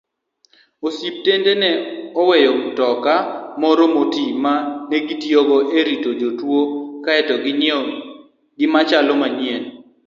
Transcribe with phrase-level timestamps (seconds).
[0.87, 1.71] Osiptende ne
[2.21, 3.13] oweyo mtoka
[3.61, 4.53] moro moti ma
[4.89, 6.61] negitiyogo erito jotuwo
[7.05, 7.85] kaeto ginyiewo
[8.57, 9.63] gimachielo manyien.